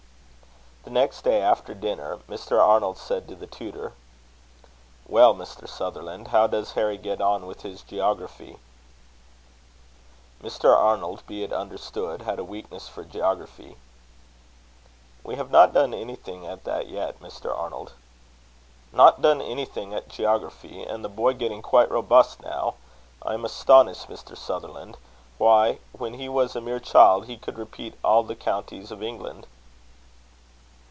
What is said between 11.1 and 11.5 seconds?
be